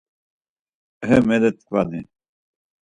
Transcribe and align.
Ehe 1.03 1.19
meletkvani. 1.27 2.01